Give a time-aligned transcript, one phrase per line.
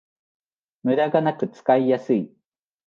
[0.81, 2.33] ムダがなく使いやすい